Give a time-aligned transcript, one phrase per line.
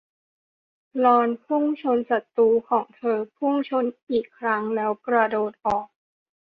[1.03, 5.85] ลอนพุ่งชนศัตรูของเธอพุ่งชนอีกครั้งแล้วกระโดดออก